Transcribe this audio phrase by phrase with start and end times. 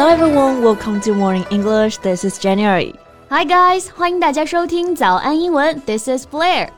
[0.00, 1.98] Hello everyone, welcome to Morning English.
[1.98, 2.94] This is January.
[3.28, 5.78] Hi guys，欢迎大家收听早安英文。
[5.82, 6.70] This is Blair。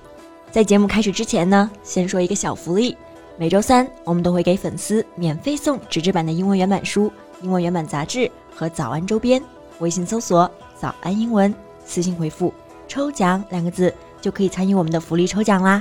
[0.51, 2.96] 在节目开始之前呢，先说一个小福利。
[3.38, 7.12] 每周三我们都会给粉丝免费送纸质版的英文原版书、
[7.43, 9.40] 英文原版杂志和早安周边。
[9.79, 11.54] 微信搜索“早安英文”，
[11.87, 12.52] 私信回复
[12.89, 15.80] “抽奖”两个字就可以参与我们的福利抽奖啦。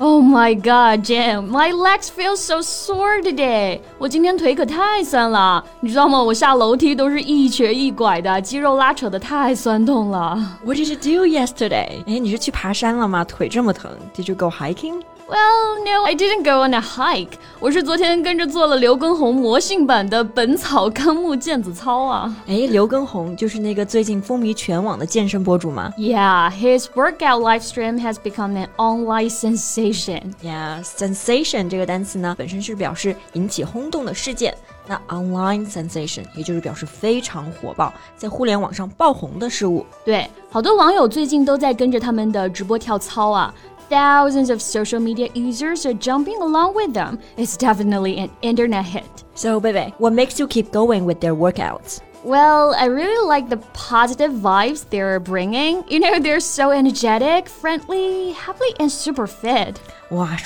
[0.00, 3.80] ！Oh my god, Jim, my legs feel so sore today.
[3.98, 6.22] 我今天腿可太酸了，你知道吗？
[6.22, 10.38] 我下楼梯都是一瘸一拐的，肌肉拉扯的太酸痛了。
[10.64, 12.04] What did you do yesterday?
[12.06, 13.24] 哎，你是去爬山了吗？
[13.24, 15.02] 腿这么疼？Did you go hiking?
[15.28, 17.32] Well, no, I didn't go on a hike.
[17.60, 22.34] 我是昨天跟着做了刘畊宏魔性版的《本草纲目毽子操》啊。
[22.46, 30.32] 哎，刘畊宏就是那个最近风靡全网的健身博主吗？Yeah, his workout live stream has become an online sensation.
[30.42, 34.56] Yeah, sensation 这个单词呢，本身是表示引起轰动的事件。
[34.86, 39.84] 那 online sensation 也就是表示非常火爆，在互联网上爆红的事物。
[40.06, 43.52] 对，好多网友最近都在跟着他们的直播跳操啊。
[43.89, 47.19] thousands of social media users are jumping along with them.
[47.37, 49.23] It's definitely an internet hit.
[49.35, 52.01] So, baby, what makes you keep going with their workouts?
[52.23, 55.83] Well, I really like the positive vibes they're bringing.
[55.89, 59.77] You know, they're so energetic, friendly, happy, and super fit.
[60.09, 60.37] Yeah,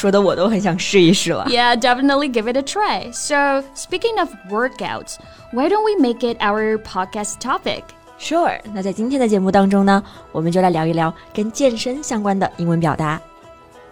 [1.75, 3.11] definitely give it a try.
[3.11, 5.19] So, speaking of workouts,
[5.51, 7.83] why don't we make it our podcast topic?
[8.17, 13.21] Sure，那在今天的节目当中呢，我们就来聊一聊跟健身相关的英文表达。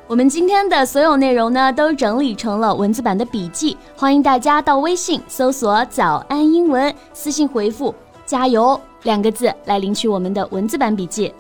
[0.10, 7.94] 我们今天的所有内容呢，都整理成了文字版的笔记，欢迎大家到微信搜索“早安英文”，私信回复“
[8.24, 11.34] 加油”两个字来领取我们的文字版笔记。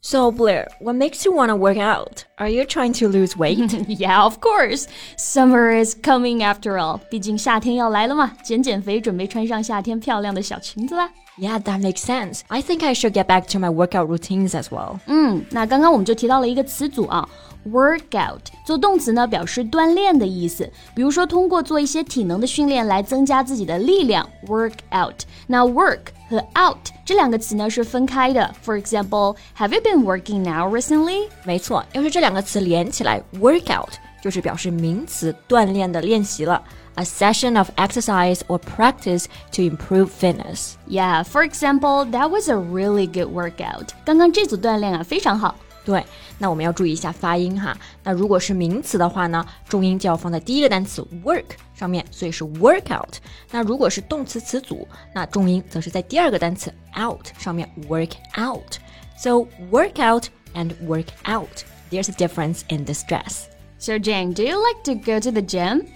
[0.00, 2.24] So, Blair, what makes you want to work out?
[2.36, 3.58] Are you trying to lose weight?
[3.88, 4.86] yeah, of course.
[5.18, 6.98] Summer is coming after all.
[7.10, 11.10] 毕竟夏天要来了嘛，减减肥，准备穿上夏天漂亮的小裙子啦。
[11.40, 12.40] Yeah, that makes sense.
[12.48, 14.98] I think I should get back to my workout routines as well.
[15.06, 17.28] 嗯，那刚刚我们就提到了一个词组啊，
[17.70, 20.68] workout 做动词呢，表示锻炼的意思。
[20.96, 25.22] 比如说，通过做一些体能的训练来增加自己的力量，work out。
[25.46, 28.52] 那 work 和 out 这两个词呢是分开的。
[28.64, 31.28] For example, have you been working now recently？
[31.44, 33.90] 没错，要是这两个词连起来，workout
[34.22, 36.62] 就是表示名词锻炼的练习了。
[36.98, 40.74] a session of exercise or practice to improve fitness.
[40.88, 43.90] Yeah, for example, that was a really good workout.
[44.04, 45.54] 刚刚这组锻炼啊非常好。
[45.84, 46.04] 对，
[46.38, 47.76] 那我们要注意一下发音哈。
[48.02, 51.44] 那如果是名词的话呢，重音就要放在第一个单词 work
[51.74, 53.14] 上面，所以是 workout。
[53.50, 61.62] 那如果是动词词组，那重音则是在第二个单词 out 上面 work out。So work out and work out.
[61.90, 63.44] There's a difference in the stress.
[63.82, 65.86] So Jane, do you like to go to the gym?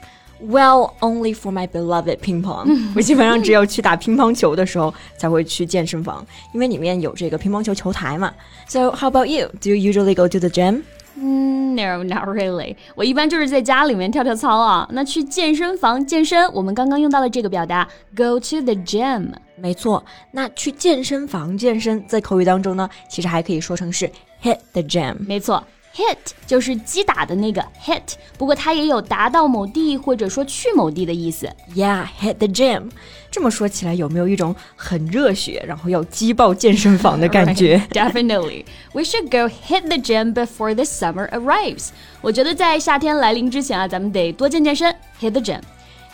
[0.40, 2.92] Well, only for my beloved ping pong。
[2.96, 8.32] 我基本上只有去打乒乓球的时候才会去健身房，因为里面有这个乒乓球球台嘛。
[8.66, 9.48] So how about you?
[9.60, 10.82] Do you usually go to the gym?
[11.14, 12.76] No, not really.
[12.96, 14.88] 我一般就是在家里面跳跳操啊。
[14.90, 19.28] 那去健身房健身，我们刚刚用到了这个表达 go to the gym。
[19.56, 24.10] 没错，那去健身房健身，在口语当中呢，其实还可以说成是
[24.42, 25.16] hit the gym。
[25.26, 25.62] 没错。
[25.96, 26.16] hit
[26.46, 31.50] 就是击打的那个 hit，不过它也有达到某地或者说去某地的意思。
[31.74, 32.90] Yeah, hit the gym。
[33.30, 37.80] 这么说起来，有没有一种很热血，然后要击爆健身房的感觉？
[37.90, 41.88] Definitely, we should go hit the gym before the summer arrives。
[42.20, 45.60] 我觉得在夏天来临之前啊，咱们得多健健身，hit the gym。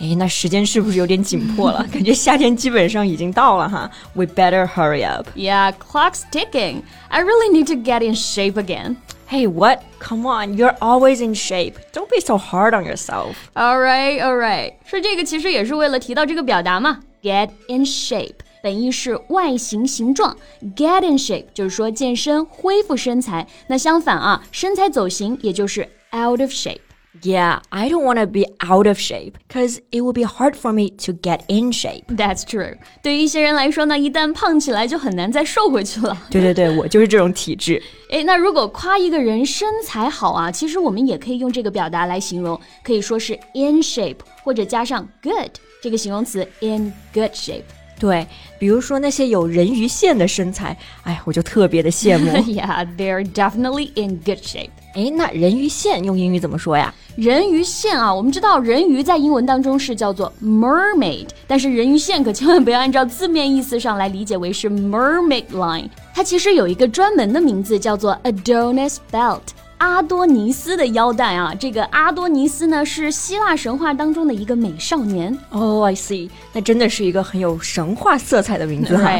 [0.00, 1.84] 哎，那时间是不是有点紧迫了？
[1.92, 3.90] 感觉夏天基本上已经到了哈。
[4.12, 5.26] We better hurry up.
[5.34, 6.82] Yeah, clock's ticking.
[7.08, 8.94] I really need to get in shape again.
[9.28, 9.80] Hey, what?
[9.98, 11.74] Come on, you're always in shape.
[11.92, 13.36] Don't be so hard on yourself.
[13.54, 14.72] All right, all right.
[14.86, 17.00] 说这个其实也是为了提到这个表达嘛。
[17.22, 20.36] Get in shape，本意是外形形状。
[20.74, 23.46] Get in shape 就是说健身恢复身材。
[23.66, 25.82] 那相反啊，身材走形也就是
[26.12, 26.80] out of shape。
[27.22, 30.72] yeah, I don't want to be out of shape because it will be hard for
[30.72, 32.04] me to get in shape.
[32.08, 32.76] That's true.
[33.02, 36.16] 对于一些人来说呢，一旦胖起来就很难再瘦回去了。
[36.30, 37.82] 对对对，我就是这种体质。
[38.10, 45.50] 诶，那如果夸一个人身材好啊，其实我们也可以用这个表达来形容，可以说是 in shape，或者加上 good
[45.82, 47.64] 这个形容词 in good shape。
[47.98, 48.24] 对，
[48.60, 52.30] 比如说那些有人鱼线的身材，哎，我就特别的羡慕。
[52.42, 54.70] yeah, they're definitely in good shape.
[54.93, 56.93] 哎，那人鱼线用英语怎么说呀？
[57.15, 69.41] 人鱼线啊，我们知道人鱼在英文当中是叫做 mermaid，但是人鱼线可千万不要按照字面意思上来理解为是 mermaid line，它其实有一个专门的名字叫做 Adonis belt。
[69.79, 75.37] 阿多尼斯的腰带啊，这个阿多尼斯呢是希腊神话当中的一个美少年。
[75.49, 79.11] 哦，I see，那真的是一个很有神话色彩的名字哈。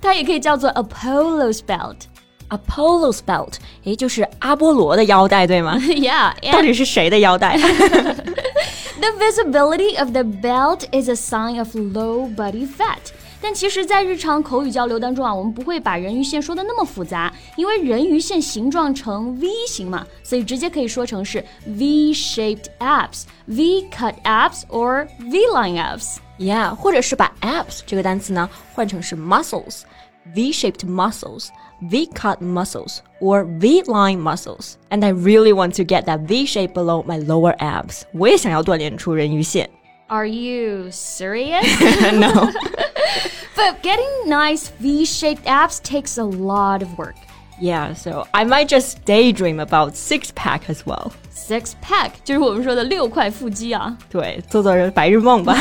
[0.00, 1.96] 它也可以叫做 Apollo's belt。
[2.49, 3.53] Apollo's belt，
[3.83, 5.75] 诶，就是阿波罗的腰带，对吗？
[5.77, 7.57] Yeah，到底是谁的腰带？
[7.57, 13.11] The visibility of the belt is a sign of low body fat。
[13.41, 31.49] 但其实，在日常口语交流当中啊，我们不会把人鱼线说的那么复杂，因为人鱼线形状呈 V 型嘛，所以直接可以说成是 V-shaped abs、V-cut abs or V-line abs。Yeah，或者是把 abs 这个单词呢换成是 muscles。V-shaped muscles,
[31.81, 34.77] V-cut muscles, or V-line muscles.
[34.89, 38.03] And I really want to get that V shape below my lower abs.
[38.13, 39.69] 我也想要锻炼出人鱼线。
[40.07, 41.63] Are you serious?
[42.13, 42.51] no.
[43.55, 47.15] but getting nice V-shaped abs takes a lot of work.
[47.59, 51.11] Yeah, so I might just daydream about six pack as well.
[51.31, 53.95] Six pack 就是我们说的六块腹肌啊。
[54.09, 55.55] 对，做做白日梦吧。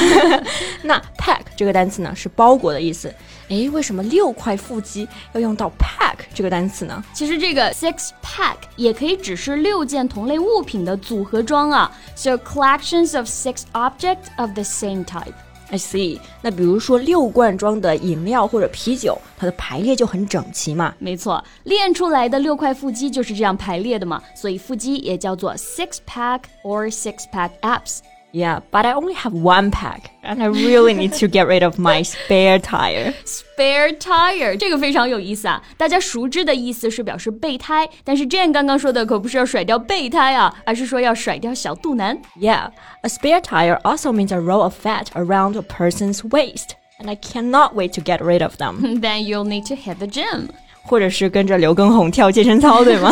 [0.83, 3.13] 那 pack 这个单词呢，是包裹的意思。
[3.50, 7.04] 诶，为什么六块腹肌要用到 pack 这个单词呢？
[7.13, 11.92] 其实这个 six pack 也可以指是六件同类物品的组合装啊。
[12.15, 15.33] So collections of six objects of the same type.
[15.69, 16.19] I see。
[16.42, 20.94] 那比如说六罐装的饮料或者啤酒，它的排列就很整齐嘛。
[20.98, 28.00] 没错，练出来的六块腹肌就是这样排列的嘛，所以腹肌也叫做 six pack or six pack abs。
[28.35, 32.03] Yeah, but I only have one pack, and I really need to get rid of my
[32.03, 33.12] spare tire.
[33.27, 35.62] Spare tire 这个非常有意思啊！
[35.77, 42.23] 大家熟知的意思是表示备胎，但是 Jane 刚刚说的可不是要甩掉备胎啊，而是说要甩掉小肚腩。
[42.41, 42.71] Yeah,
[43.03, 47.17] a spare tire also means a roll of fat around a person's waist, and I
[47.17, 48.99] cannot wait to get rid of them.
[49.03, 50.49] Then you'll need to hit the gym.
[50.87, 53.11] 或者是跟着刘畊宏跳健身操，对吗？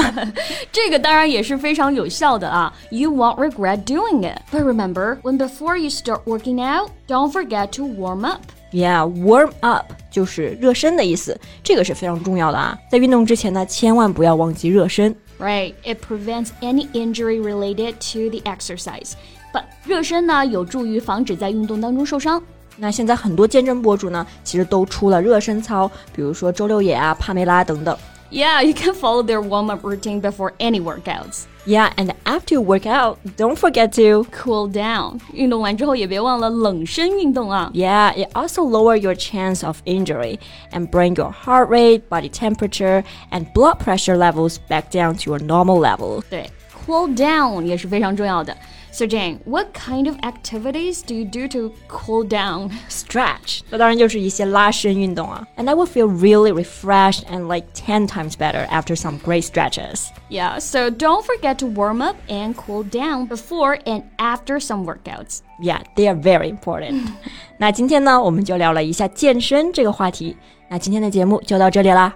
[0.73, 2.73] 这个当然也是非常有效的啊。
[2.91, 4.41] You won't regret doing it.
[4.53, 8.41] But remember, when before you start working out, don't forget to warm up.
[8.73, 12.79] Yeah, warm up 就是热身的意思，这个是非常重要的啊。
[12.91, 15.15] 在运动之前呢，千万不要忘记热身。
[15.41, 19.12] Right, it prevents any injury related to the exercise.
[19.53, 22.43] But 热身呢，有助于防止在运动当中受伤。
[22.77, 27.97] 那现在很多健身博主呢，其实都出了热身操，比如说周六野啊、帕梅拉等等。
[28.32, 31.47] Yeah, you can follow their warm-up routine before any workouts.
[31.67, 35.19] Yeah, and after you work out, don't forget to cool down.
[35.32, 37.71] 运动完之后也别忘了冷身运动啊。
[37.75, 40.38] Yeah, it also lower your chance of injury
[40.73, 45.41] and bring your heart rate, body temperature, and blood pressure levels back down to your
[45.41, 46.23] normal level.
[46.31, 46.49] 对
[46.87, 48.56] ，cool down 也是非常重要的。
[48.93, 52.73] so Jane, what kind of activities do you do to cool down?
[52.88, 55.47] Stretch，那当然就是一些拉伸运动啊。
[55.56, 60.09] And I will feel really refreshed and like ten times better after some great stretches.
[60.29, 65.43] Yeah, so don't forget to warm up and cool down before and after some workouts.
[65.61, 67.12] Yeah, they are very important.
[67.59, 70.37] 那今天呢，我们就聊了一下健身这个话题。
[70.69, 72.12] 那今天的节目就到这里啦。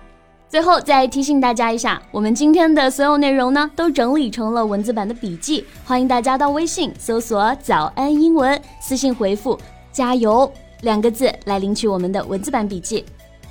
[0.50, 9.58] 最后再提醒大家一下，我们今天的所有内容呢，都整理成了文字版的笔记，欢迎大家到微信搜索“早安英文”，私信回复
[9.94, 10.52] “加油”
[10.82, 13.06] 两个字来领取我们的文字版笔记。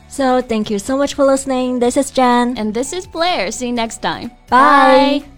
[0.09, 1.79] So thank you so much for listening.
[1.79, 3.53] This is Jen and this is Blair.
[3.53, 4.31] See you next time.
[4.49, 5.21] Bye.
[5.21, 5.38] Bye.